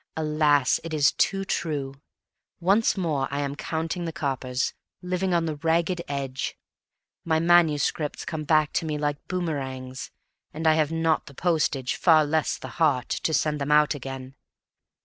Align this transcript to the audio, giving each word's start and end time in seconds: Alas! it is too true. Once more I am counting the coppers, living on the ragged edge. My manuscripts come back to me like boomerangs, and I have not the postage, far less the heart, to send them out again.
Alas! 0.17 0.79
it 0.83 0.95
is 0.95 1.11
too 1.11 1.45
true. 1.45 1.93
Once 2.59 2.97
more 2.97 3.27
I 3.29 3.41
am 3.41 3.55
counting 3.55 4.05
the 4.05 4.11
coppers, 4.11 4.73
living 5.03 5.31
on 5.31 5.45
the 5.45 5.57
ragged 5.57 6.01
edge. 6.07 6.57
My 7.23 7.39
manuscripts 7.39 8.25
come 8.25 8.43
back 8.43 8.73
to 8.73 8.85
me 8.87 8.97
like 8.97 9.27
boomerangs, 9.27 10.09
and 10.55 10.65
I 10.65 10.73
have 10.73 10.91
not 10.91 11.27
the 11.27 11.35
postage, 11.35 11.93
far 11.93 12.25
less 12.25 12.57
the 12.57 12.67
heart, 12.81 13.09
to 13.09 13.31
send 13.31 13.61
them 13.61 13.71
out 13.71 13.93
again. 13.93 14.33